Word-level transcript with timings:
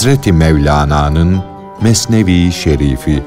Hazreti 0.00 0.32
Mevlana'nın 0.32 1.42
Mesnevi 1.82 2.52
Şerifi 2.52 3.22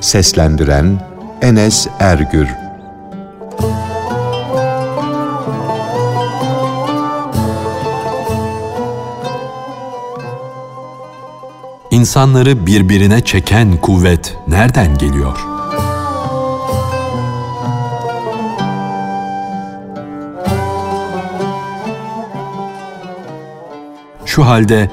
Seslendiren 0.00 1.00
Enes 1.42 1.86
Ergür 1.98 2.48
İnsanları 11.90 12.66
birbirine 12.66 13.20
çeken 13.20 13.76
kuvvet 13.76 14.36
nereden 14.48 14.98
geliyor? 14.98 15.38
Şu 24.26 24.46
halde 24.46 24.90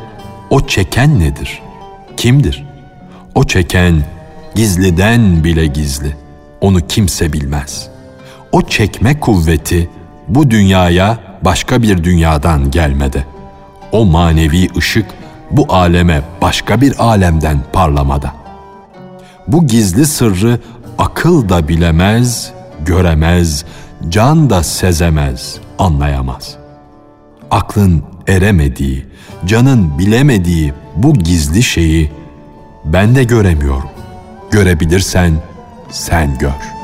o 0.51 0.67
çeken 0.67 1.19
nedir? 1.19 1.61
Kimdir? 2.17 2.65
O 3.35 3.43
çeken 3.43 4.03
gizliden 4.55 5.43
bile 5.43 5.65
gizli. 5.65 6.15
Onu 6.61 6.87
kimse 6.87 7.33
bilmez. 7.33 7.89
O 8.51 8.61
çekme 8.61 9.19
kuvveti 9.19 9.89
bu 10.27 10.51
dünyaya 10.51 11.17
başka 11.41 11.81
bir 11.81 12.03
dünyadan 12.03 12.71
gelmede. 12.71 13.23
O 13.91 14.05
manevi 14.05 14.69
ışık 14.77 15.05
bu 15.51 15.73
aleme 15.73 16.21
başka 16.41 16.81
bir 16.81 16.99
alemden 16.99 17.59
parlamada. 17.73 18.33
Bu 19.47 19.67
gizli 19.67 20.05
sırrı 20.05 20.59
akıl 20.97 21.49
da 21.49 21.67
bilemez, 21.67 22.51
göremez, 22.85 23.65
can 24.09 24.49
da 24.49 24.63
sezemez, 24.63 25.57
anlayamaz. 25.79 26.55
Aklın 27.51 28.03
eremediği, 28.27 29.05
canın 29.45 29.99
bilemediği 29.99 30.73
bu 30.95 31.13
gizli 31.13 31.63
şeyi 31.63 32.11
ben 32.85 33.15
de 33.15 33.23
göremiyorum. 33.23 33.89
Görebilirsen 34.51 35.33
sen 35.89 36.37
gör.'' 36.37 36.80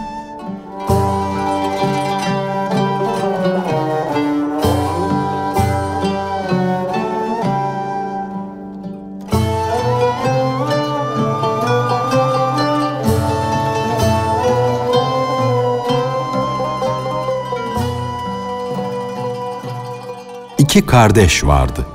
İki 20.78 20.86
kardeş 20.86 21.44
vardı. 21.44 21.86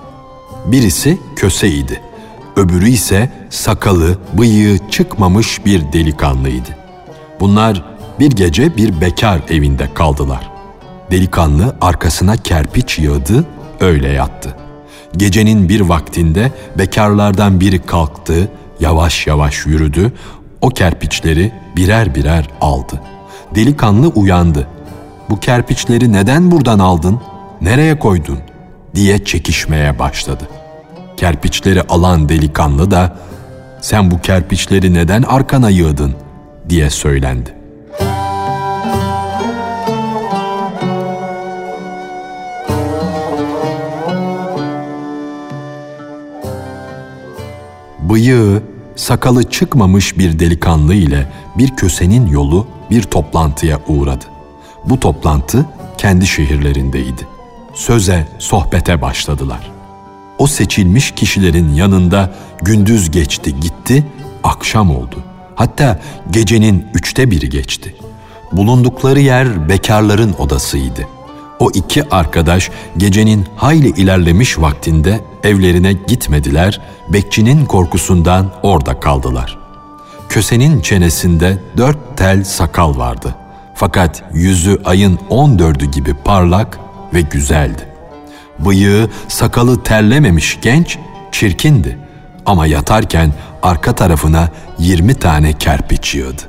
Birisi 0.67 1.19
köseydi. 1.37 2.01
Öbürü 2.57 2.89
ise 2.89 3.31
sakalı, 3.51 4.19
bıyığı 4.33 4.79
çıkmamış 4.91 5.67
bir 5.67 5.93
delikanlıydı. 5.93 6.69
Bunlar 7.41 7.85
bir 8.21 8.31
gece 8.31 8.77
bir 8.77 9.01
bekar 9.01 9.41
evinde 9.49 9.95
kaldılar. 9.95 10.51
Delikanlı 11.11 11.77
arkasına 11.81 12.37
kerpiç 12.37 12.99
yığdı, 12.99 13.45
öyle 13.81 14.09
yattı. 14.09 14.57
Gecenin 15.17 15.69
bir 15.69 15.81
vaktinde 15.81 16.53
bekarlardan 16.79 17.61
biri 17.61 17.87
kalktı, 17.87 18.49
yavaş 18.81 19.27
yavaş 19.27 19.67
yürüdü, 19.67 20.13
o 20.61 20.69
kerpiçleri 20.69 21.53
birer 21.77 22.15
birer 22.15 22.49
aldı. 22.61 23.01
Delikanlı 23.55 24.09
uyandı. 24.09 24.69
Bu 25.31 25.41
kerpiçleri 25.41 26.13
neden 26.13 26.51
buradan 26.51 26.79
aldın? 26.79 27.21
Nereye 27.61 27.99
koydun? 27.99 28.39
Diye 28.95 29.25
çekişmeye 29.25 29.99
başladı. 29.99 30.49
Kerpiçleri 31.17 31.83
alan 31.83 32.29
delikanlı 32.29 32.91
da 32.91 33.17
sen 33.81 34.11
bu 34.11 34.21
kerpiçleri 34.21 34.95
neden 34.95 35.23
arkana 35.23 35.71
yığdın 35.71 36.15
diye 36.69 36.91
söylendi. 36.91 37.55
Bıyığı, 47.99 48.63
sakalı 48.97 49.51
çıkmamış 49.51 50.19
bir 50.19 50.39
delikanlı 50.39 50.95
ile 50.95 51.29
bir 51.59 51.77
kösenin 51.77 52.27
yolu 52.27 52.67
bir 52.91 53.03
toplantıya 53.03 53.81
uğradı. 53.89 54.25
Bu 54.85 55.01
toplantı 55.01 55.67
kendi 55.99 56.27
şehirlerindeydi 56.27 57.27
söze, 57.75 58.29
sohbete 58.39 59.03
başladılar. 59.03 59.71
O 60.39 60.47
seçilmiş 60.47 61.11
kişilerin 61.11 61.75
yanında 61.75 62.31
gündüz 62.63 63.11
geçti 63.11 63.61
gitti, 63.61 64.07
akşam 64.45 64.97
oldu. 64.97 65.17
Hatta 65.55 66.01
gecenin 66.31 66.87
üçte 66.95 67.31
biri 67.31 67.49
geçti. 67.49 67.95
Bulundukları 68.53 69.21
yer 69.21 69.69
bekarların 69.69 70.35
odasıydı. 70.39 71.07
O 71.59 71.71
iki 71.75 72.09
arkadaş 72.11 72.71
gecenin 72.97 73.47
hayli 73.57 73.89
ilerlemiş 73.89 74.59
vaktinde 74.59 75.21
evlerine 75.45 75.93
gitmediler, 75.93 76.81
bekçinin 77.09 77.65
korkusundan 77.65 78.51
orada 78.63 79.01
kaldılar. 79.01 79.59
Kösenin 80.29 80.81
çenesinde 80.81 81.59
dört 81.77 82.17
tel 82.17 82.45
sakal 82.45 82.97
vardı. 82.99 83.35
Fakat 83.75 84.23
yüzü 84.35 84.83
ayın 84.85 85.19
on 85.31 85.59
dördü 85.59 85.85
gibi 85.85 86.15
parlak, 86.15 86.79
ve 87.15 87.21
güzeldi. 87.21 87.89
Bıyığı, 88.59 89.11
sakalı 89.29 89.83
terlememiş 89.83 90.59
genç, 90.63 90.99
çirkindi. 91.33 91.99
Ama 92.47 92.67
yatarken 92.67 93.33
arka 93.63 93.95
tarafına 93.95 94.49
yirmi 94.79 95.15
tane 95.15 95.53
kerpiç 95.53 96.15
yığdı. 96.15 96.43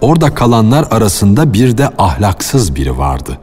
Orada 0.00 0.34
kalanlar 0.34 0.86
arasında 0.90 1.52
bir 1.52 1.78
de 1.78 1.88
ahlaksız 1.98 2.76
biri 2.76 2.98
vardı. 2.98 3.38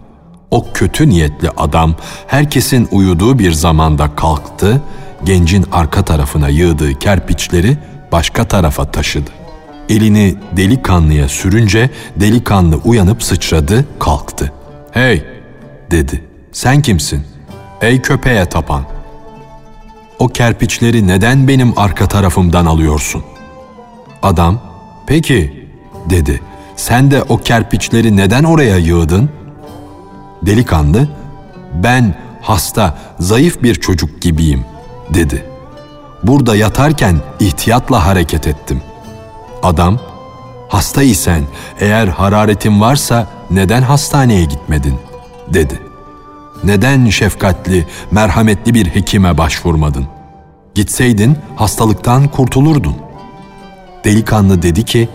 O 0.51 0.65
kötü 0.73 1.09
niyetli 1.09 1.49
adam 1.57 1.95
herkesin 2.27 2.87
uyuduğu 2.91 3.39
bir 3.39 3.51
zamanda 3.51 4.15
kalktı, 4.15 4.81
gencin 5.23 5.65
arka 5.71 6.05
tarafına 6.05 6.49
yığdığı 6.49 6.99
kerpiçleri 6.99 7.77
başka 8.11 8.47
tarafa 8.47 8.91
taşıdı. 8.91 9.29
Elini 9.89 10.35
delikanlıya 10.57 11.29
sürünce 11.29 11.89
delikanlı 12.15 12.75
uyanıp 12.75 13.23
sıçradı, 13.23 13.85
kalktı. 13.99 14.51
"Hey, 14.91 15.25
dedi. 15.91 16.23
Sen 16.51 16.81
kimsin? 16.81 17.23
Ey 17.81 18.01
köpeğe 18.01 18.45
tapan. 18.45 18.83
O 20.19 20.27
kerpiçleri 20.27 21.07
neden 21.07 21.47
benim 21.47 21.79
arka 21.79 22.07
tarafımdan 22.07 22.65
alıyorsun? 22.65 23.23
Adam, 24.23 24.59
peki 25.07 25.67
dedi. 26.09 26.41
Sen 26.75 27.11
de 27.11 27.23
o 27.23 27.37
kerpiçleri 27.37 28.17
neden 28.17 28.43
oraya 28.43 28.77
yığdın? 28.77 29.29
Delikanlı, 30.45 31.09
ben 31.73 32.15
hasta, 32.41 32.97
zayıf 33.19 33.63
bir 33.63 33.75
çocuk 33.75 34.21
gibiyim 34.21 34.65
dedi. 35.13 35.45
Burada 36.23 36.55
yatarken 36.55 37.15
ihtiyatla 37.39 38.05
hareket 38.05 38.47
ettim. 38.47 38.81
Adam, 39.63 39.99
hasta 40.67 41.03
isen 41.03 41.43
eğer 41.79 42.07
hararetin 42.07 42.81
varsa 42.81 43.27
neden 43.51 43.81
hastaneye 43.81 44.45
gitmedin?'' 44.45 45.08
Dedi. 45.53 45.79
Neden 46.63 47.09
şefkatli, 47.09 47.85
merhametli 48.11 48.73
bir 48.73 48.85
hekime 48.85 49.37
başvurmadın? 49.37 50.05
Gitseydin 50.75 51.37
hastalıktan 51.55 52.27
kurtulurdun. 52.27 52.95
Delikanlı 54.05 54.61
dedi 54.61 54.85
ki, 54.85 55.09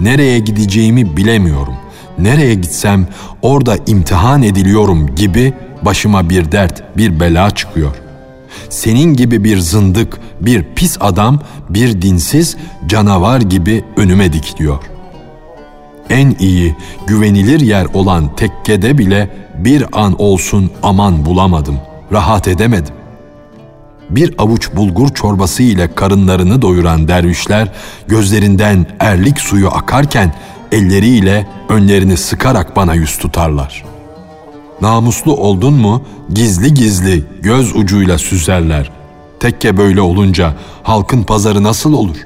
nereye 0.00 0.38
gideceğimi 0.38 1.16
bilemiyorum. 1.16 1.74
Nereye 2.18 2.54
gitsem 2.54 3.08
orada 3.42 3.76
imtihan 3.86 4.42
ediliyorum 4.42 5.14
gibi 5.14 5.54
başıma 5.82 6.30
bir 6.30 6.52
dert, 6.52 6.96
bir 6.96 7.20
bela 7.20 7.50
çıkıyor. 7.50 7.96
Senin 8.70 9.14
gibi 9.14 9.44
bir 9.44 9.58
zındık, 9.58 10.18
bir 10.40 10.64
pis 10.74 10.96
adam, 11.00 11.40
bir 11.68 12.02
dinsiz 12.02 12.56
canavar 12.86 13.40
gibi 13.40 13.84
önüme 13.96 14.32
dikiliyor. 14.32 14.82
En 16.10 16.36
iyi, 16.38 16.76
güvenilir 17.06 17.60
yer 17.60 17.86
olan 17.94 18.36
tekkede 18.36 18.98
bile 18.98 19.30
bir 19.58 19.84
an 19.92 20.20
olsun 20.22 20.70
aman 20.82 21.26
bulamadım, 21.26 21.78
rahat 22.12 22.48
edemedim. 22.48 22.94
Bir 24.10 24.34
avuç 24.38 24.76
bulgur 24.76 25.08
çorbası 25.08 25.62
ile 25.62 25.94
karınlarını 25.94 26.62
doyuran 26.62 27.08
dervişler 27.08 27.72
gözlerinden 28.06 28.86
erlik 29.00 29.40
suyu 29.40 29.68
akarken 29.68 30.34
elleriyle 30.72 31.48
önlerini 31.68 32.16
sıkarak 32.16 32.76
bana 32.76 32.94
yüz 32.94 33.18
tutarlar. 33.18 33.84
Namuslu 34.80 35.36
oldun 35.36 35.74
mu 35.74 36.02
gizli 36.32 36.74
gizli 36.74 37.24
göz 37.42 37.76
ucuyla 37.76 38.18
süzerler. 38.18 38.90
Tekke 39.40 39.76
böyle 39.76 40.00
olunca 40.00 40.54
halkın 40.82 41.22
pazarı 41.22 41.62
nasıl 41.62 41.92
olur? 41.92 42.16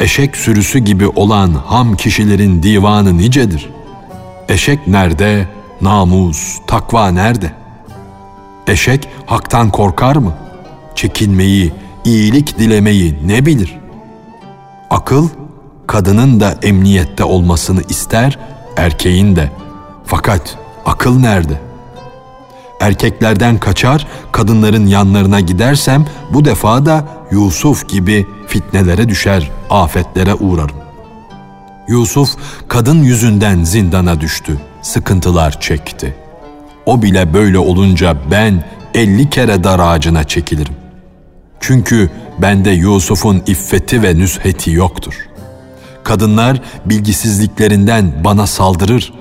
Eşek 0.00 0.36
sürüsü 0.36 0.78
gibi 0.78 1.08
olan 1.08 1.50
ham 1.66 1.96
kişilerin 1.96 2.62
divanı 2.62 3.18
nicedir. 3.18 3.70
Eşek 4.48 4.88
nerede, 4.88 5.48
namus, 5.80 6.58
takva 6.66 7.10
nerede? 7.10 7.52
Eşek 8.66 9.08
haktan 9.26 9.70
korkar 9.70 10.16
mı? 10.16 10.34
çekinmeyi, 10.94 11.72
iyilik 12.04 12.58
dilemeyi 12.58 13.18
ne 13.26 13.46
bilir? 13.46 13.78
Akıl, 14.90 15.28
kadının 15.86 16.40
da 16.40 16.58
emniyette 16.62 17.24
olmasını 17.24 17.82
ister, 17.88 18.38
erkeğin 18.76 19.36
de. 19.36 19.50
Fakat 20.04 20.58
akıl 20.86 21.18
nerede? 21.18 21.60
Erkeklerden 22.80 23.58
kaçar, 23.58 24.06
kadınların 24.32 24.86
yanlarına 24.86 25.40
gidersem 25.40 26.06
bu 26.32 26.44
defa 26.44 26.86
da 26.86 27.08
Yusuf 27.30 27.88
gibi 27.88 28.26
fitnelere 28.46 29.08
düşer, 29.08 29.50
afetlere 29.70 30.34
uğrarım. 30.34 30.76
Yusuf 31.88 32.30
kadın 32.68 33.02
yüzünden 33.02 33.64
zindana 33.64 34.20
düştü, 34.20 34.60
sıkıntılar 34.82 35.60
çekti. 35.60 36.16
O 36.86 37.02
bile 37.02 37.34
böyle 37.34 37.58
olunca 37.58 38.16
ben 38.30 38.64
elli 38.94 39.30
kere 39.30 39.64
dar 39.64 39.78
ağacına 39.78 40.24
çekilirim. 40.24 40.74
Çünkü 41.60 42.10
bende 42.38 42.70
Yusuf'un 42.70 43.42
iffeti 43.46 44.02
ve 44.02 44.18
nüsheti 44.18 44.70
yoktur. 44.70 45.14
Kadınlar 46.04 46.62
bilgisizliklerinden 46.86 48.12
bana 48.24 48.46
saldırır, 48.46 49.12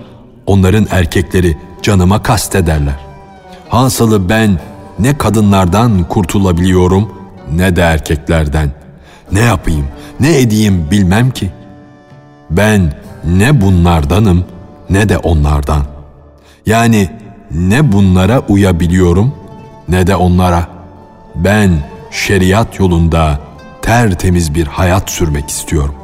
onların 0.46 0.88
erkekleri 0.92 1.58
canıma 1.82 2.24
kastederler. 2.24 3.00
Hasılı 3.70 4.30
ben 4.30 4.60
ne 5.00 5.18
kadınlardan 5.18 6.04
kurtulabiliyorum 6.04 7.23
ne 7.52 7.76
de 7.76 7.82
erkeklerden. 7.82 8.72
Ne 9.32 9.40
yapayım, 9.40 9.88
ne 10.20 10.40
edeyim 10.40 10.92
bilmem 10.92 11.32
ki. 11.32 11.50
Ben 12.50 12.94
ne 13.24 13.62
bunlardanım 13.62 14.46
ne 14.90 15.10
de 15.10 15.18
onlardan. 15.18 15.84
Yani 16.66 17.10
ne 17.52 17.92
bunlara 17.92 18.40
uyabiliyorum 18.40 19.36
ne 19.90 20.08
de 20.08 20.16
onlara. 20.16 20.68
Ben 21.36 21.72
şeriat 22.12 22.80
yolunda 22.80 23.40
tertemiz 23.82 24.56
bir 24.56 24.68
hayat 24.68 25.10
sürmek 25.10 25.50
istiyorum. 25.50 25.96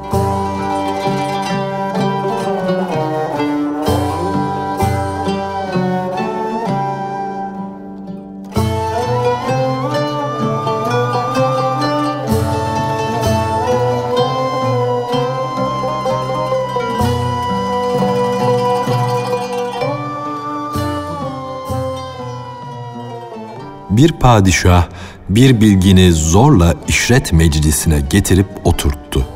Bir 24.00 24.12
padişah 24.12 24.88
bir 25.30 25.62
bilgini 25.62 26.12
zorla 26.12 26.76
işret 26.88 27.34
meclisine 27.34 28.00
getirip 28.10 28.48
oturttu. 28.64 29.28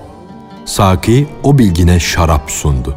Saki 0.66 1.28
o 1.44 1.58
bilgine 1.58 2.00
şarap 2.00 2.52
sundu. 2.52 2.96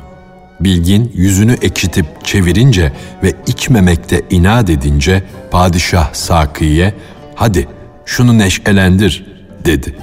Bilgin 0.61 1.13
yüzünü 1.15 1.53
ekşitip 1.53 2.25
çevirince 2.25 2.93
ve 3.23 3.33
içmemekte 3.47 4.23
inat 4.31 4.71
edince 4.71 5.23
padişah 5.51 6.15
Saki'ye 6.15 6.95
hadi 7.35 7.69
şunu 8.05 8.39
neşelendir 8.39 9.27
dedi. 9.65 9.97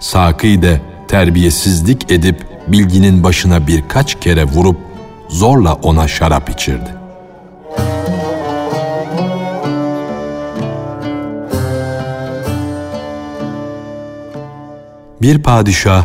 Saki 0.00 0.62
de 0.62 0.80
terbiyesizlik 1.08 2.12
edip 2.12 2.46
bilginin 2.68 3.24
başına 3.24 3.66
birkaç 3.66 4.20
kere 4.20 4.44
vurup 4.44 4.76
zorla 5.28 5.74
ona 5.74 6.08
şarap 6.08 6.50
içirdi. 6.50 7.01
Bir 15.22 15.38
padişah 15.38 16.04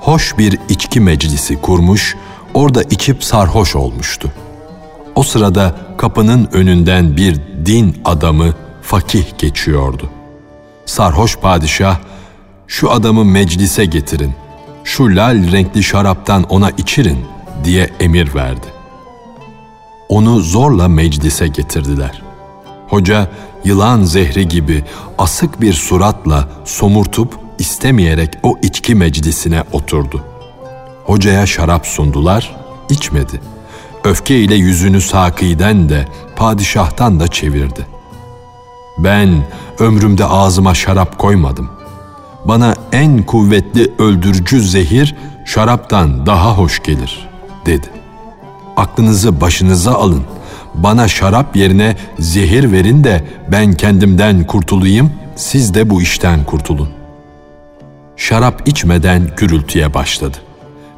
hoş 0.00 0.38
bir 0.38 0.58
içki 0.68 1.00
meclisi 1.00 1.60
kurmuş, 1.60 2.16
orada 2.54 2.82
içip 2.82 3.24
sarhoş 3.24 3.76
olmuştu. 3.76 4.32
O 5.14 5.22
sırada 5.22 5.76
kapının 5.98 6.48
önünden 6.52 7.16
bir 7.16 7.40
din 7.66 7.96
adamı 8.04 8.54
fakih 8.82 9.38
geçiyordu. 9.38 10.10
Sarhoş 10.86 11.36
padişah, 11.36 11.96
şu 12.66 12.90
adamı 12.90 13.24
meclise 13.24 13.84
getirin, 13.84 14.32
şu 14.84 15.04
lal 15.16 15.52
renkli 15.52 15.82
şaraptan 15.82 16.42
ona 16.42 16.70
içirin 16.70 17.18
diye 17.64 17.90
emir 18.00 18.34
verdi. 18.34 18.66
Onu 20.08 20.40
zorla 20.40 20.88
meclise 20.88 21.48
getirdiler. 21.48 22.22
Hoca 22.88 23.28
yılan 23.64 24.02
zehri 24.02 24.48
gibi 24.48 24.84
asık 25.18 25.60
bir 25.60 25.72
suratla 25.72 26.48
somurtup 26.64 27.47
istemeyerek 27.58 28.38
o 28.42 28.58
içki 28.62 28.94
meclisine 28.94 29.62
oturdu. 29.72 30.24
Hocaya 31.04 31.46
şarap 31.46 31.86
sundular, 31.86 32.56
içmedi. 32.90 33.40
Öfke 34.04 34.40
ile 34.40 34.54
yüzünü 34.54 35.00
sakiden 35.00 35.88
de 35.88 36.08
padişahtan 36.36 37.20
da 37.20 37.28
çevirdi. 37.28 37.86
Ben 38.98 39.46
ömrümde 39.78 40.24
ağzıma 40.24 40.74
şarap 40.74 41.18
koymadım. 41.18 41.70
Bana 42.44 42.74
en 42.92 43.22
kuvvetli 43.22 43.92
öldürücü 43.98 44.60
zehir 44.60 45.14
şaraptan 45.44 46.26
daha 46.26 46.58
hoş 46.58 46.82
gelir, 46.82 47.28
dedi. 47.66 47.86
Aklınızı 48.76 49.40
başınıza 49.40 49.92
alın. 49.92 50.24
Bana 50.74 51.08
şarap 51.08 51.56
yerine 51.56 51.96
zehir 52.18 52.72
verin 52.72 53.04
de 53.04 53.24
ben 53.52 53.72
kendimden 53.72 54.46
kurtulayım, 54.46 55.12
siz 55.36 55.74
de 55.74 55.90
bu 55.90 56.02
işten 56.02 56.44
kurtulun 56.44 56.97
şarap 58.18 58.68
içmeden 58.68 59.30
gürültüye 59.36 59.94
başladı. 59.94 60.36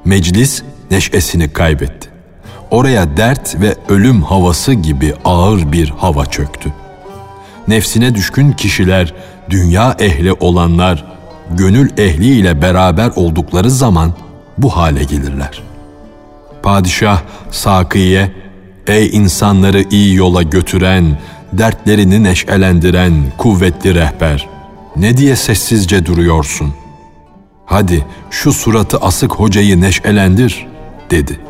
Meclis 0.05 0.62
neşesini 0.90 1.52
kaybetti. 1.52 2.08
Oraya 2.70 3.17
dert 3.17 3.61
ve 3.61 3.75
ölüm 3.88 4.22
havası 4.22 4.72
gibi 4.72 5.14
ağır 5.25 5.72
bir 5.72 5.88
hava 5.88 6.26
çöktü. 6.26 6.73
Nefsine 7.68 8.14
düşkün 8.14 8.52
kişiler, 8.52 9.14
dünya 9.50 9.97
ehli 9.99 10.33
olanlar, 10.33 11.04
gönül 11.50 11.90
ehliyle 11.99 12.62
beraber 12.62 13.11
oldukları 13.16 13.71
zaman 13.71 14.12
bu 14.59 14.76
hale 14.76 15.04
gelirler. 15.04 15.62
Padişah 16.62 17.23
Saki'ye, 17.50 18.33
''Ey 18.87 19.06
insanları 19.06 19.85
iyi 19.90 20.14
yola 20.14 20.42
götüren, 20.42 21.18
dertlerini 21.52 22.25
neşelendiren 22.25 23.12
kuvvetli 23.38 23.95
rehber, 23.95 24.49
ne 24.97 25.16
diye 25.16 25.37
sessizce 25.37 26.06
duruyorsun?'' 26.06 26.79
Hadi 27.71 28.07
şu 28.31 28.53
suratı 28.53 28.99
asık 28.99 29.33
hocayı 29.33 29.81
neşelendir 29.81 30.67
dedi. 31.11 31.41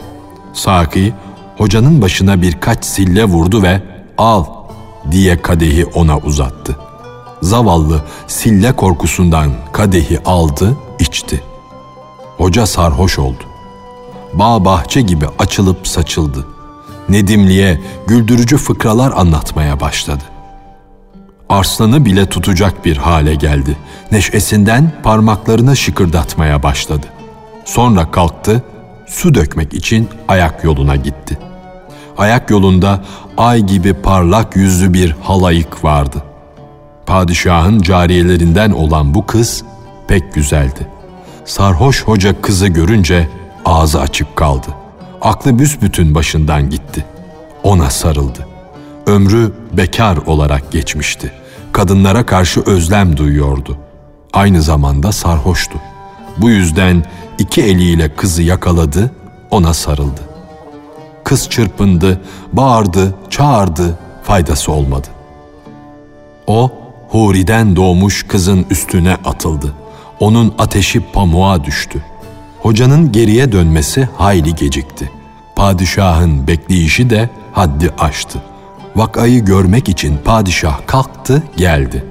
Saki 0.53 1.15
hocanın 1.57 2.03
başına 2.03 2.43
birkaç 2.43 2.85
sille 2.85 3.25
vurdu 3.25 3.62
ve 3.62 3.83
al 4.19 4.45
diye 5.11 5.43
kadehi 5.43 5.85
ona 5.85 6.19
uzattı. 6.19 6.77
Zavallı 7.43 8.05
sille 8.27 8.73
korkusundan 8.73 9.53
kadehi 9.73 10.19
aldı, 10.25 10.77
içti. 10.99 11.43
Hoca 12.37 12.67
sarhoş 12.67 13.19
oldu. 13.19 13.43
Bağ 14.35 14.65
bahçe 14.65 15.00
gibi 15.00 15.27
açılıp 15.39 15.89
saçıldı. 15.89 16.47
Nedimli'ye 17.09 17.81
güldürücü 18.07 18.57
fıkralar 18.57 19.12
anlatmaya 19.17 19.81
başladı 19.81 20.25
arslanı 21.50 22.04
bile 22.04 22.26
tutacak 22.26 22.85
bir 22.85 22.97
hale 22.97 23.35
geldi. 23.35 23.76
Neşesinden 24.12 24.92
parmaklarını 25.02 25.76
şıkırdatmaya 25.76 26.62
başladı. 26.62 27.07
Sonra 27.64 28.11
kalktı, 28.11 28.64
su 29.07 29.35
dökmek 29.35 29.75
için 29.75 30.09
ayak 30.28 30.64
yoluna 30.64 30.97
gitti. 30.97 31.38
Ayak 32.19 32.50
yolunda 32.50 33.04
ay 33.37 33.61
gibi 33.61 33.95
parlak 33.95 34.57
yüzlü 34.57 34.92
bir 34.92 35.16
halayık 35.23 35.85
vardı. 35.85 36.23
Padişahın 37.07 37.83
cariyelerinden 37.83 38.71
olan 38.71 39.14
bu 39.14 39.26
kız 39.26 39.64
pek 40.09 40.35
güzeldi. 40.35 40.87
Sarhoş 41.45 42.04
hoca 42.04 42.42
kızı 42.42 42.66
görünce 42.66 43.28
ağzı 43.64 44.00
açık 44.00 44.37
kaldı. 44.37 44.69
Aklı 45.21 45.59
büsbütün 45.59 46.14
başından 46.14 46.71
gitti. 46.71 47.04
Ona 47.62 47.90
sarıldı. 47.90 48.50
Ömrü 49.11 49.52
bekar 49.73 50.17
olarak 50.17 50.73
geçmişti 50.73 51.33
kadınlara 51.73 52.26
karşı 52.26 52.61
özlem 52.61 53.17
duyuyordu. 53.17 53.79
Aynı 54.33 54.62
zamanda 54.62 55.12
sarhoştu. 55.12 55.79
Bu 56.38 56.50
yüzden 56.50 57.05
iki 57.38 57.62
eliyle 57.62 58.14
kızı 58.14 58.43
yakaladı, 58.43 59.11
ona 59.50 59.75
sarıldı. 59.75 60.21
Kız 61.25 61.49
çırpındı, 61.49 62.21
bağırdı, 62.52 63.14
çağırdı, 63.31 63.99
faydası 64.23 64.73
olmadı. 64.73 65.09
O, 66.47 66.73
Huri'den 67.09 67.76
doğmuş 67.76 68.23
kızın 68.23 68.67
üstüne 68.71 69.14
atıldı. 69.25 69.75
Onun 70.21 70.55
ateşi 70.59 71.00
pamuğa 71.00 71.64
düştü. 71.64 72.02
Hocanın 72.61 73.12
geriye 73.12 73.52
dönmesi 73.52 74.09
hayli 74.19 74.55
gecikti. 74.55 75.11
Padişahın 75.57 76.47
bekleyişi 76.47 77.11
de 77.11 77.31
haddi 77.52 77.90
aştı. 77.99 78.43
Vakayı 79.00 79.45
görmek 79.45 79.88
için 79.88 80.19
padişah 80.25 80.87
kalktı 80.87 81.42
geldi. 81.57 82.04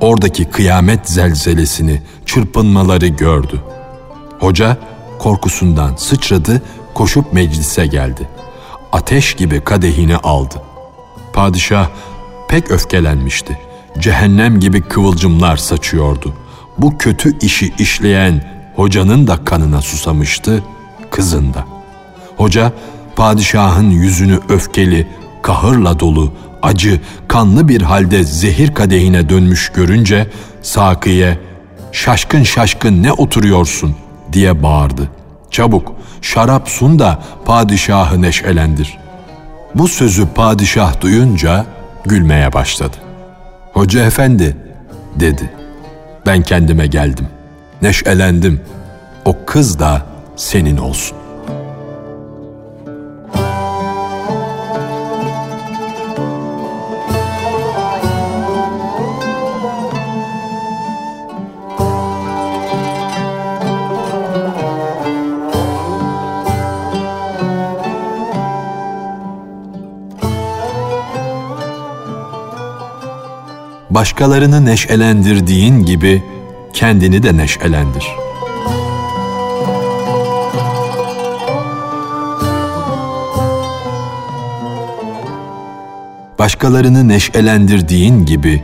oradaki 0.00 0.44
kıyamet 0.44 1.08
zelzelesini, 1.10 2.02
çırpınmaları 2.26 3.06
gördü. 3.06 3.60
Hoca 4.40 4.76
korkusundan 5.18 5.96
sıçradı, 5.96 6.62
koşup 6.94 7.32
meclise 7.32 7.86
geldi. 7.86 8.28
Ateş 8.92 9.34
gibi 9.34 9.60
kadehini 9.64 10.16
aldı. 10.16 10.62
Padişah 11.32 11.88
pek 12.48 12.70
öfkelenmişti. 12.70 13.58
Cehennem 13.98 14.60
gibi 14.60 14.82
kıvılcımlar 14.82 15.56
saçıyordu. 15.56 16.34
Bu 16.78 16.98
kötü 16.98 17.38
işi 17.38 17.74
işleyen 17.78 18.44
hocanın 18.76 19.26
da 19.26 19.44
kanına 19.44 19.80
susamıştı, 19.80 20.62
kızın 21.10 21.54
da. 21.54 21.64
Hoca 22.36 22.72
padişahın 23.16 23.90
yüzünü 23.90 24.40
öfkeli, 24.48 25.06
kahırla 25.42 26.00
dolu, 26.00 26.32
acı, 26.62 27.00
kanlı 27.28 27.68
bir 27.68 27.82
halde 27.82 28.24
zehir 28.24 28.74
kadehine 28.74 29.28
dönmüş 29.28 29.72
görünce 29.74 30.26
Saki'ye 30.62 31.38
"Şaşkın 31.92 32.42
şaşkın 32.42 33.02
ne 33.02 33.12
oturuyorsun?" 33.12 33.96
diye 34.32 34.62
bağırdı. 34.62 35.10
"Çabuk 35.50 35.92
şarap 36.22 36.68
sun 36.68 36.98
da 36.98 37.22
padişahı 37.44 38.22
neşelendir." 38.22 38.98
Bu 39.74 39.88
sözü 39.88 40.28
padişah 40.34 41.00
duyunca 41.00 41.66
gülmeye 42.04 42.52
başladı. 42.52 42.96
"Hoca 43.72 44.04
efendi," 44.04 44.56
dedi. 45.16 45.50
"Ben 46.26 46.42
kendime 46.42 46.86
geldim. 46.86 47.28
Neşelendim. 47.82 48.60
O 49.24 49.36
kız 49.46 49.78
da 49.78 50.02
senin 50.36 50.76
olsun." 50.76 51.27
Başkalarını 73.98 74.66
neşelendirdiğin 74.66 75.84
gibi 75.84 76.22
kendini 76.72 77.22
de 77.22 77.36
neşelendir. 77.36 78.06
Başkalarını 86.38 87.08
neşelendirdiğin 87.08 88.26
gibi 88.26 88.62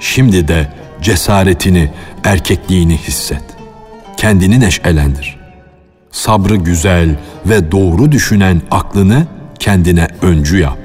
şimdi 0.00 0.48
de 0.48 0.68
cesaretini, 1.02 1.90
erkekliğini 2.24 2.96
hisset. 2.96 3.44
Kendini 4.16 4.60
neşelendir. 4.60 5.36
Sabrı 6.10 6.56
güzel 6.56 7.16
ve 7.46 7.72
doğru 7.72 8.12
düşünen 8.12 8.62
aklını 8.70 9.26
kendine 9.58 10.08
öncü 10.22 10.58
yap. 10.58 10.78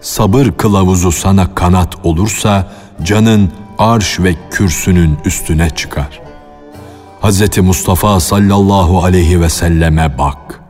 Sabır 0.00 0.46
kılavuzu 0.46 1.12
sana 1.12 1.54
kanat 1.54 1.96
olursa 2.04 2.79
canın 3.04 3.52
arş 3.78 4.20
ve 4.20 4.34
kürsünün 4.50 5.18
üstüne 5.24 5.70
çıkar. 5.70 6.20
Hz. 7.22 7.58
Mustafa 7.58 8.20
sallallahu 8.20 9.04
aleyhi 9.04 9.40
ve 9.40 9.48
selleme 9.48 10.18
bak. 10.18 10.60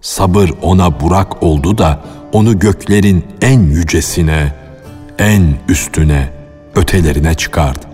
Sabır 0.00 0.50
ona 0.62 1.00
burak 1.00 1.42
oldu 1.42 1.78
da 1.78 2.00
onu 2.32 2.58
göklerin 2.58 3.24
en 3.40 3.60
yücesine, 3.60 4.52
en 5.18 5.54
üstüne, 5.68 6.30
ötelerine 6.74 7.34
çıkardı. 7.34 7.86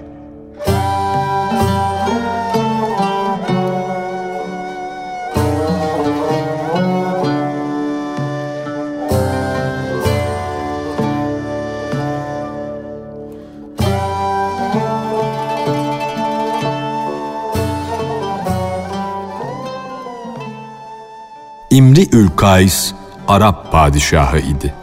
İmri 21.71 22.09
Ülkays 22.13 22.93
Arap 23.29 23.73
padişahı 23.73 24.39
idi. 24.39 24.75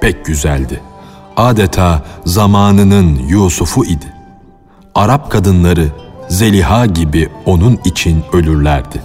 Pek 0.00 0.26
güzeldi. 0.26 0.80
Adeta 1.36 2.02
zamanının 2.24 3.16
Yusuf'u 3.28 3.84
idi. 3.84 4.14
Arap 4.94 5.30
kadınları 5.30 5.88
Zeliha 6.28 6.86
gibi 6.86 7.28
onun 7.46 7.80
için 7.84 8.24
ölürlerdi. 8.32 9.02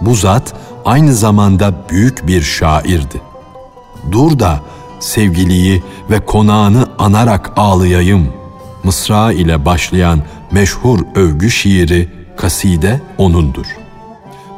Bu 0.00 0.14
zat 0.14 0.54
aynı 0.84 1.14
zamanda 1.14 1.74
büyük 1.90 2.26
bir 2.26 2.42
şairdi. 2.42 3.20
Dur 4.12 4.38
da 4.38 4.60
sevgiliyi 5.00 5.82
ve 6.10 6.24
konağını 6.24 6.88
anarak 6.98 7.52
ağlayayım. 7.56 8.28
Mısra 8.84 9.32
ile 9.32 9.64
başlayan 9.64 10.22
meşhur 10.50 10.98
övgü 11.14 11.50
şiiri 11.50 12.08
kaside 12.36 13.00
onundur.'' 13.18 13.83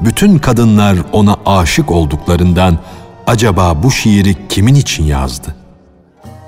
Bütün 0.01 0.39
kadınlar 0.39 0.97
ona 1.13 1.37
aşık 1.47 1.91
olduklarından 1.91 2.79
acaba 3.27 3.83
bu 3.83 3.91
şiiri 3.91 4.49
kimin 4.49 4.75
için 4.75 5.05
yazdı? 5.05 5.55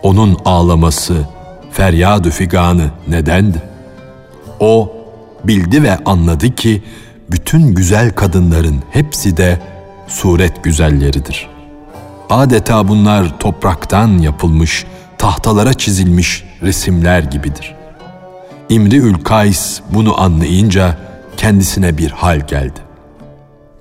Onun 0.03 0.37
ağlaması, 0.45 1.29
feryadü 1.73 2.31
figanı 2.31 2.91
nedendi? 3.09 3.63
O 4.61 4.93
bildi 5.45 5.83
ve 5.83 5.99
anladı 6.05 6.55
ki 6.55 6.83
bütün 7.31 7.75
güzel 7.75 8.11
kadınların 8.11 8.83
hepsi 8.91 9.37
de 9.37 9.61
suret 10.07 10.65
güzelleridir. 10.65 11.49
Adeta 12.31 12.89
bunlar 12.89 13.39
topraktan 13.39 14.19
yapılmış, 14.19 14.85
tahtalara 15.19 15.75
çizilmiş 15.75 16.45
resimler 16.63 17.23
gibidir. 17.23 17.75
İmri 18.69 18.97
Ülkays 18.97 19.81
bunu 19.91 20.21
anlayınca 20.21 20.97
kendisine 21.37 21.99
bir 21.99 22.11
hal 22.11 22.41
geldi 22.47 22.88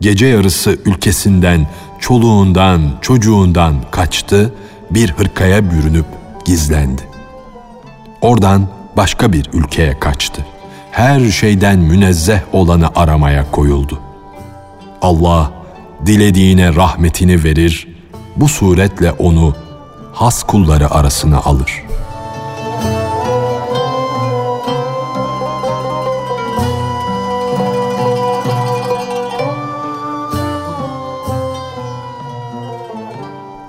gece 0.01 0.25
yarısı 0.25 0.77
ülkesinden, 0.85 1.67
çoluğundan, 1.99 2.81
çocuğundan 3.01 3.75
kaçtı, 3.91 4.53
bir 4.91 5.11
hırkaya 5.11 5.71
bürünüp 5.71 6.05
gizlendi. 6.45 7.01
Oradan 8.21 8.67
başka 8.97 9.33
bir 9.33 9.49
ülkeye 9.53 9.99
kaçtı. 9.99 10.45
Her 10.91 11.31
şeyden 11.31 11.79
münezzeh 11.79 12.39
olanı 12.53 12.89
aramaya 12.95 13.51
koyuldu. 13.51 13.99
Allah 15.01 15.51
dilediğine 16.05 16.75
rahmetini 16.75 17.43
verir, 17.43 17.87
bu 18.35 18.47
suretle 18.47 19.11
onu 19.11 19.55
has 20.13 20.43
kulları 20.43 20.91
arasına 20.91 21.37
alır.'' 21.37 21.86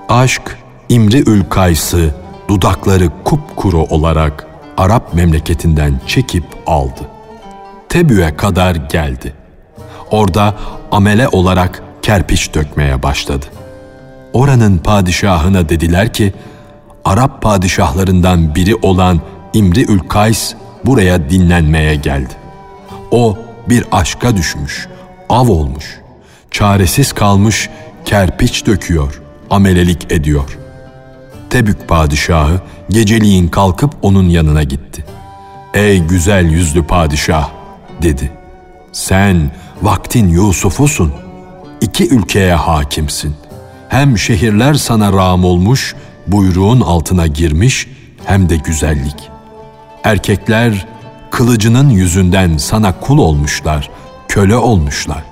Aşk 0.09 0.57
İmri 0.89 1.29
Ülkays'ı 1.29 2.15
dudakları 2.47 3.09
kupkuru 3.23 3.83
olarak 3.83 4.47
Arap 4.77 5.13
memleketinden 5.13 6.01
çekip 6.07 6.43
aldı. 6.67 7.01
Tebü'ye 7.89 8.37
kadar 8.37 8.75
geldi. 8.75 9.33
Orada 10.11 10.55
amele 10.91 11.27
olarak 11.27 11.83
kerpiç 12.01 12.53
dökmeye 12.53 13.03
başladı. 13.03 13.45
Oranın 14.33 14.77
padişahına 14.77 15.69
dediler 15.69 16.13
ki, 16.13 16.33
Arap 17.05 17.41
padişahlarından 17.41 18.55
biri 18.55 18.75
olan 18.75 19.21
İmri 19.53 19.91
Ülkays 19.91 20.53
buraya 20.85 21.29
dinlenmeye 21.29 21.95
geldi. 21.95 22.33
O 23.11 23.37
bir 23.69 23.85
aşka 23.91 24.37
düşmüş, 24.37 24.87
av 25.29 25.47
olmuş, 25.47 25.99
çaresiz 26.51 27.13
kalmış 27.13 27.69
kerpiç 28.05 28.65
döküyor.'' 28.65 29.28
Amelelik 29.49 30.11
ediyor. 30.11 30.57
Tebük 31.49 31.87
padişahı 31.87 32.61
geceliğin 32.89 33.47
kalkıp 33.47 33.95
onun 34.01 34.29
yanına 34.29 34.63
gitti. 34.63 35.05
Ey 35.73 35.99
güzel 35.99 36.45
yüzlü 36.45 36.83
padişah 36.83 37.49
dedi. 38.01 38.31
Sen 38.91 39.51
vaktin 39.81 40.27
Yusuf'usun. 40.27 41.13
İki 41.81 42.09
ülkeye 42.09 42.53
hakimsin. 42.53 43.35
Hem 43.89 44.17
şehirler 44.17 44.73
sana 44.73 45.13
rağm 45.13 45.45
olmuş, 45.45 45.95
buyruğun 46.27 46.81
altına 46.81 47.27
girmiş 47.27 47.87
hem 48.25 48.49
de 48.49 48.55
güzellik. 48.55 49.29
Erkekler 50.03 50.87
kılıcının 51.31 51.89
yüzünden 51.89 52.57
sana 52.57 52.99
kul 52.99 53.17
olmuşlar, 53.17 53.89
köle 54.27 54.55
olmuşlar. 54.55 55.23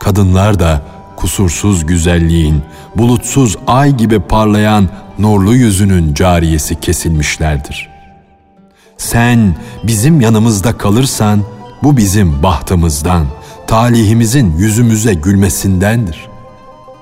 Kadınlar 0.00 0.60
da 0.60 0.82
kusursuz 1.16 1.86
güzelliğin, 1.86 2.62
bulutsuz 2.96 3.56
ay 3.66 3.96
gibi 3.96 4.20
parlayan 4.20 4.88
nurlu 5.18 5.54
yüzünün 5.54 6.14
cariyesi 6.14 6.80
kesilmişlerdir. 6.80 7.88
Sen 8.98 9.56
bizim 9.84 10.20
yanımızda 10.20 10.78
kalırsan 10.78 11.42
bu 11.82 11.96
bizim 11.96 12.42
bahtımızdan, 12.42 13.26
talihimizin 13.66 14.56
yüzümüze 14.56 15.14
gülmesindendir. 15.14 16.26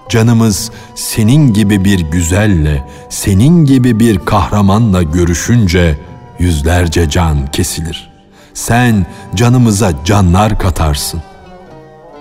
Canımız 0.08 0.70
senin 0.94 1.52
gibi 1.52 1.84
bir 1.84 2.00
güzelle, 2.00 2.84
senin 3.08 3.64
gibi 3.64 4.00
bir 4.00 4.18
kahramanla 4.18 5.02
görüşünce 5.02 5.98
yüzlerce 6.38 7.10
can 7.10 7.46
kesilir. 7.46 8.10
Sen 8.54 9.06
canımıza 9.34 9.92
canlar 10.04 10.58
katarsın. 10.58 11.22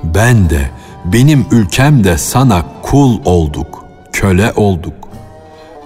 Ben 0.04 0.50
de, 0.50 0.70
benim 1.05 1.45
ülkem 1.51 2.03
de 2.03 2.17
sana 2.17 2.65
kul 2.81 3.19
olduk, 3.25 3.86
köle 4.13 4.51
olduk. 4.55 4.93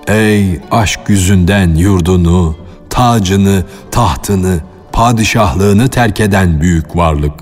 Ey 0.08 0.60
aşk 0.72 1.00
yüzünden 1.08 1.76
yurdunu, 1.76 2.56
tacını, 2.90 3.64
tahtını, 3.92 4.60
padişahlığını 4.92 5.88
terk 5.88 6.20
eden 6.20 6.62
büyük 6.62 6.96
varlık. 6.96 7.34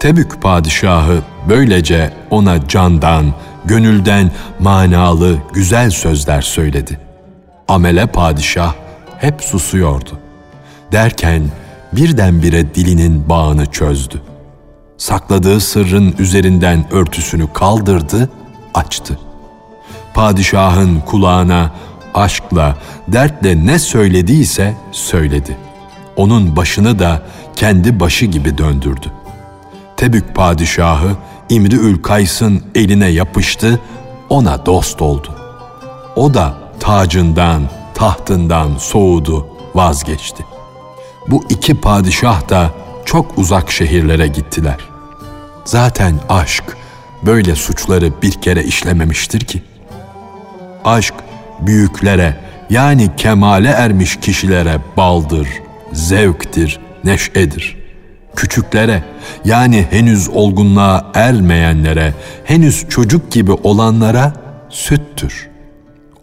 Tebük 0.00 0.42
padişahı 0.42 1.18
böylece 1.48 2.12
ona 2.30 2.68
candan, 2.68 3.34
gönülden 3.64 4.30
manalı, 4.60 5.38
güzel 5.52 5.90
sözler 5.90 6.42
söyledi. 6.42 7.00
Amele 7.68 8.06
padişah 8.06 8.74
hep 9.18 9.42
susuyordu. 9.42 10.18
Derken 10.92 11.42
birdenbire 11.92 12.74
dilinin 12.74 13.28
bağını 13.28 13.66
çözdü. 13.66 14.22
Sakladığı 14.98 15.60
sırrın 15.60 16.14
üzerinden 16.18 16.92
örtüsünü 16.92 17.52
kaldırdı, 17.52 18.30
açtı. 18.74 19.18
Padişahın 20.14 21.00
kulağına 21.00 21.70
aşkla, 22.14 22.76
dertle 23.08 23.66
ne 23.66 23.78
söylediyse 23.78 24.74
söyledi. 24.92 25.56
Onun 26.16 26.56
başını 26.56 26.98
da 26.98 27.22
kendi 27.56 28.00
başı 28.00 28.26
gibi 28.26 28.58
döndürdü. 28.58 29.12
Tebük 29.96 30.34
padişahı 30.34 31.16
İmri 31.48 31.76
Ülkays'ın 31.76 32.62
eline 32.74 33.06
yapıştı, 33.06 33.80
ona 34.28 34.66
dost 34.66 35.02
oldu. 35.02 35.34
O 36.16 36.34
da 36.34 36.54
tacından, 36.80 37.62
tahtından 37.94 38.76
soğudu, 38.78 39.46
vazgeçti. 39.74 40.44
Bu 41.28 41.44
iki 41.48 41.80
padişah 41.80 42.48
da 42.48 42.70
çok 43.04 43.38
uzak 43.38 43.70
şehirlere 43.70 44.26
gittiler. 44.26 44.76
Zaten 45.64 46.14
aşk 46.28 46.64
böyle 47.22 47.54
suçları 47.54 48.22
bir 48.22 48.32
kere 48.32 48.64
işlememiştir 48.64 49.40
ki. 49.40 49.62
Aşk 50.84 51.14
büyüklere 51.60 52.36
yani 52.70 53.16
kemale 53.16 53.68
ermiş 53.68 54.16
kişilere 54.16 54.78
baldır, 54.96 55.48
zevktir, 55.92 56.80
neşedir. 57.04 57.76
Küçüklere 58.36 59.04
yani 59.44 59.86
henüz 59.90 60.28
olgunluğa 60.28 61.10
ermeyenlere, 61.14 62.14
henüz 62.44 62.88
çocuk 62.88 63.32
gibi 63.32 63.52
olanlara 63.52 64.32
süttür. 64.68 65.48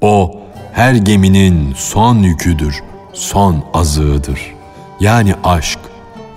O 0.02 0.42
her 0.74 0.94
geminin 0.94 1.74
son 1.78 2.18
yüküdür, 2.18 2.84
son 3.14 3.64
azığıdır. 3.74 4.40
Yani 5.00 5.36
aşk, 5.44 5.80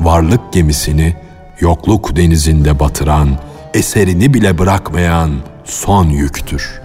varlık 0.00 0.52
gemisini 0.52 1.16
yokluk 1.60 2.16
denizinde 2.16 2.80
batıran, 2.80 3.38
eserini 3.74 4.34
bile 4.34 4.58
bırakmayan 4.58 5.30
son 5.64 6.04
yüktür. 6.04 6.80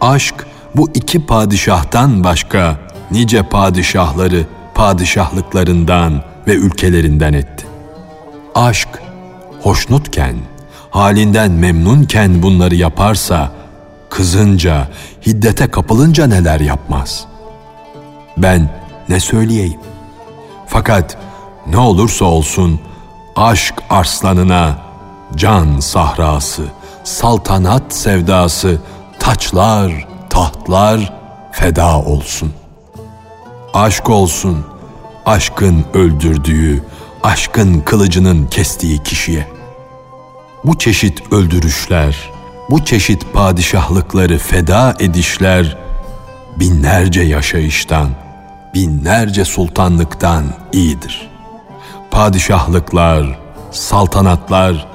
Aşk 0.00 0.34
bu 0.74 0.90
iki 0.94 1.26
padişahtan 1.26 2.24
başka 2.24 2.76
nice 3.10 3.42
padişahları 3.42 4.46
padişahlıklarından 4.74 6.22
ve 6.46 6.54
ülkelerinden 6.54 7.32
etti. 7.32 7.66
Aşk 8.54 8.88
hoşnutken, 9.62 10.36
halinden 10.90 11.50
memnunken 11.50 12.42
bunları 12.42 12.74
yaparsa, 12.74 13.52
kızınca, 14.10 14.88
hiddete 15.26 15.70
kapılınca 15.70 16.26
neler 16.26 16.60
yapmaz? 16.60 17.24
Ben 18.36 18.70
ne 19.08 19.20
söyleyeyim? 19.20 19.80
Fakat 20.66 21.16
ne 21.66 21.78
olursa 21.78 22.24
olsun 22.24 22.80
aşk 23.36 23.74
arslanına 23.90 24.78
can 25.36 25.80
sahrası, 25.80 26.62
saltanat 27.04 27.94
sevdası, 27.94 28.78
taçlar, 29.18 30.08
tahtlar 30.30 31.12
feda 31.52 31.98
olsun. 31.98 32.52
Aşk 33.74 34.10
olsun, 34.10 34.66
aşkın 35.26 35.84
öldürdüğü, 35.94 36.84
aşkın 37.22 37.80
kılıcının 37.80 38.46
kestiği 38.46 39.02
kişiye. 39.02 39.48
Bu 40.64 40.78
çeşit 40.78 41.32
öldürüşler, 41.32 42.30
bu 42.70 42.84
çeşit 42.84 43.32
padişahlıkları 43.32 44.38
feda 44.38 44.94
edişler 44.98 45.78
binlerce 46.56 47.20
yaşayıştan, 47.20 48.08
binlerce 48.74 49.44
sultanlıktan 49.44 50.44
iyidir. 50.72 51.33
Padişahlıklar, 52.14 53.38
saltanatlar 53.70 54.88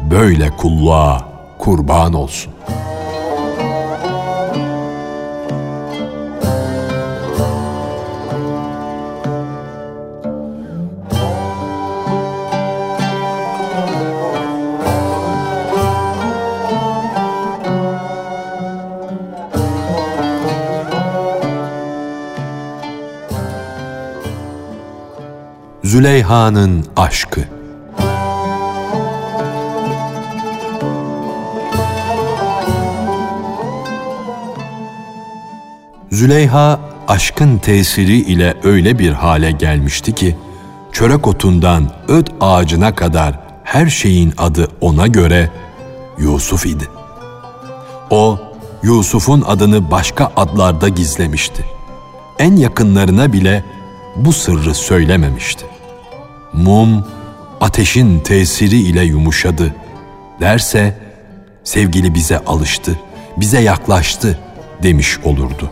böyle 0.00 0.50
kulluğa 0.50 1.28
kurban 1.58 2.12
olsun. 2.12 2.52
Züleyha'nın 25.96 26.84
aşkı 26.96 27.40
Züleyha 36.10 36.80
aşkın 37.08 37.58
tesiri 37.58 38.16
ile 38.16 38.54
öyle 38.64 38.98
bir 38.98 39.12
hale 39.12 39.50
gelmişti 39.50 40.14
ki 40.14 40.36
çörek 40.92 41.26
otundan 41.26 41.90
öt 42.08 42.30
ağacına 42.40 42.94
kadar 42.94 43.40
her 43.64 43.86
şeyin 43.86 44.34
adı 44.38 44.68
ona 44.80 45.06
göre 45.06 45.50
Yusuf 46.18 46.66
idi. 46.66 46.84
O 48.10 48.38
Yusuf'un 48.82 49.44
adını 49.46 49.90
başka 49.90 50.32
adlarda 50.36 50.88
gizlemişti. 50.88 51.64
En 52.38 52.56
yakınlarına 52.56 53.32
bile 53.32 53.64
bu 54.16 54.32
sırrı 54.32 54.74
söylememişti 54.74 55.75
mum 56.56 57.04
ateşin 57.60 58.20
tesiri 58.20 58.76
ile 58.76 59.02
yumuşadı 59.02 59.74
derse 60.40 60.98
sevgili 61.64 62.14
bize 62.14 62.38
alıştı, 62.38 62.98
bize 63.36 63.60
yaklaştı 63.60 64.38
demiş 64.82 65.18
olurdu. 65.24 65.70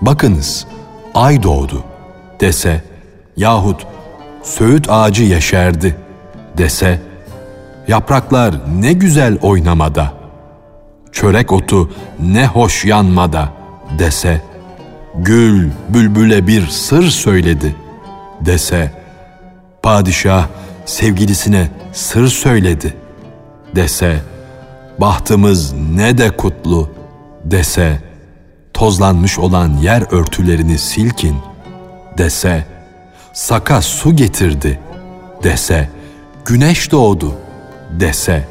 Bakınız 0.00 0.66
ay 1.14 1.42
doğdu 1.42 1.84
dese 2.40 2.84
yahut 3.36 3.86
söğüt 4.42 4.90
ağacı 4.90 5.22
yeşerdi 5.22 5.96
dese 6.58 7.00
yapraklar 7.88 8.54
ne 8.80 8.92
güzel 8.92 9.38
oynamada, 9.42 10.12
çörek 11.12 11.52
otu 11.52 11.90
ne 12.20 12.46
hoş 12.46 12.84
yanmada 12.84 13.48
dese, 13.98 14.40
gül 15.14 15.70
bülbüle 15.88 16.46
bir 16.46 16.66
sır 16.66 17.10
söyledi 17.10 17.76
dese, 18.40 18.99
padişah 19.82 20.48
sevgilisine 20.86 21.68
sır 21.92 22.28
söyledi 22.28 22.96
dese, 23.76 24.20
bahtımız 24.98 25.72
ne 25.72 26.18
de 26.18 26.30
kutlu 26.30 26.90
dese, 27.44 28.00
tozlanmış 28.74 29.38
olan 29.38 29.76
yer 29.76 30.04
örtülerini 30.10 30.78
silkin 30.78 31.36
dese, 32.18 32.64
saka 33.32 33.82
su 33.82 34.16
getirdi 34.16 34.80
dese, 35.42 35.88
güneş 36.44 36.92
doğdu 36.92 37.34
dese, 37.90 38.48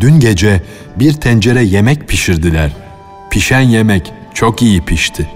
dün 0.00 0.20
gece 0.20 0.62
bir 0.96 1.12
tencere 1.12 1.62
yemek 1.64 2.08
pişirdiler, 2.08 2.72
pişen 3.30 3.60
yemek 3.60 4.12
çok 4.34 4.62
iyi 4.62 4.84
pişti. 4.84 5.30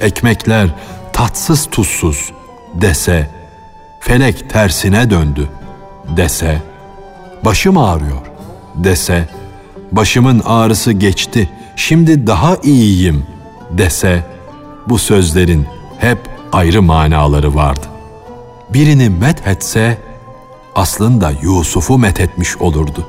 Ekmekler 0.00 0.68
tatsız 1.12 1.66
tuzsuz 1.70 2.32
dese, 2.74 3.35
felek 4.06 4.50
tersine 4.50 5.10
döndü 5.10 5.48
dese, 6.16 6.62
başım 7.44 7.78
ağrıyor 7.78 8.26
dese, 8.74 9.28
başımın 9.92 10.42
ağrısı 10.44 10.92
geçti, 10.92 11.50
şimdi 11.76 12.26
daha 12.26 12.56
iyiyim 12.56 13.26
dese, 13.70 14.22
bu 14.88 14.98
sözlerin 14.98 15.66
hep 15.98 16.18
ayrı 16.52 16.82
manaları 16.82 17.54
vardı. 17.54 17.86
Birini 18.72 19.10
methetse 19.10 19.98
aslında 20.74 21.32
Yusuf'u 21.42 21.98
methetmiş 21.98 22.56
olurdu. 22.56 23.06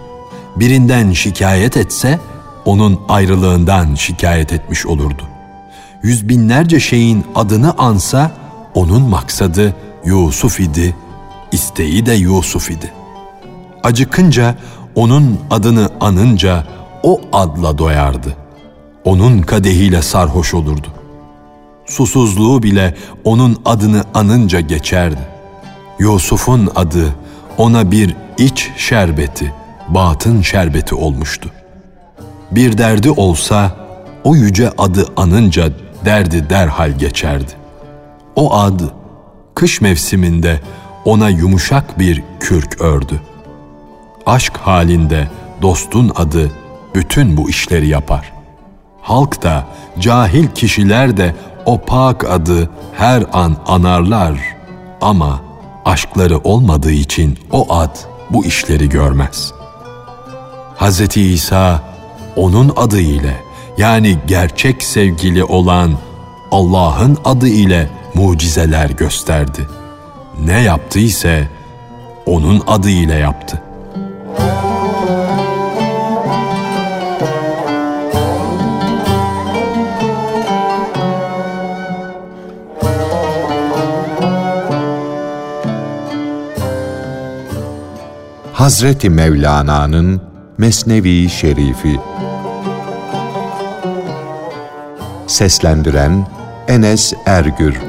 Birinden 0.56 1.12
şikayet 1.12 1.78
etse 1.78 2.20
onun 2.66 3.00
ayrılığından 3.10 3.96
şikayet 3.96 4.54
etmiş 4.54 4.86
olurdu. 4.86 5.24
Yüz 6.04 6.30
binlerce 6.30 6.80
şeyin 6.80 7.26
adını 7.36 7.74
ansa 7.78 8.32
onun 8.74 9.02
maksadı 9.02 9.76
Yusuf 10.08 10.60
idi, 10.60 10.96
isteği 11.52 12.06
de 12.06 12.14
Yusuf 12.14 12.72
idi. 12.72 12.94
Acıkınca 13.84 14.56
onun 14.96 15.40
adını 15.52 15.90
anınca 16.00 16.64
o 17.04 17.22
adla 17.34 17.78
doyardı. 17.78 18.36
Onun 19.06 19.42
kadehiyle 19.42 20.02
sarhoş 20.02 20.54
olurdu. 20.54 20.88
Susuzluğu 21.86 22.64
bile 22.64 22.96
onun 23.24 23.62
adını 23.66 24.04
anınca 24.14 24.60
geçerdi. 24.60 25.28
Yusuf'un 26.00 26.70
adı 26.76 27.16
ona 27.58 27.92
bir 27.92 28.16
iç 28.38 28.72
şerbeti, 28.78 29.54
batın 29.90 30.42
şerbeti 30.42 30.96
olmuştu. 30.96 31.50
Bir 32.52 32.78
derdi 32.78 33.12
olsa 33.12 33.76
o 34.24 34.36
yüce 34.36 34.72
adı 34.78 35.06
anınca 35.18 35.70
derdi 36.06 36.50
derhal 36.50 36.92
geçerdi. 36.92 37.52
O 38.36 38.54
ad 38.54 38.80
kış 39.58 39.82
mevsiminde 39.82 40.62
ona 41.06 41.30
yumuşak 41.30 42.00
bir 42.00 42.24
kürk 42.40 42.82
ördü. 42.82 43.22
Aşk 44.26 44.58
halinde 44.58 45.28
dostun 45.62 46.12
adı 46.16 46.52
bütün 46.96 47.38
bu 47.38 47.50
işleri 47.50 47.88
yapar. 47.88 48.34
Halk 49.02 49.44
da, 49.44 49.68
cahil 50.00 50.48
kişiler 50.48 51.18
de 51.18 51.36
o 51.66 51.82
pak 51.82 52.32
adı 52.32 52.70
her 52.98 53.24
an 53.34 53.58
anarlar 53.68 54.40
ama 55.02 55.42
aşkları 55.86 56.38
olmadığı 56.38 56.92
için 56.92 57.40
o 57.52 57.74
ad 57.74 57.96
bu 58.30 58.46
işleri 58.46 58.90
görmez. 58.90 59.54
Hz. 60.80 61.18
İsa 61.18 61.82
onun 62.36 62.74
adı 62.76 63.00
ile 63.00 63.44
yani 63.78 64.18
gerçek 64.28 64.84
sevgili 64.84 65.44
olan 65.44 65.92
Allah'ın 66.52 67.18
adı 67.26 67.48
ile 67.48 67.97
mucizeler 68.18 68.90
gösterdi. 68.90 69.68
Ne 70.46 70.62
yaptıysa 70.62 71.38
onun 72.26 72.64
adı 72.68 72.90
ile 72.90 73.14
yaptı. 73.14 73.62
Hazreti 88.54 89.10
Mevlana'nın 89.10 90.22
Mesnevi 90.58 91.30
Şerifi 91.30 92.00
Seslendiren 95.28 96.28
Enes 96.68 97.14
Ergür 97.26 97.87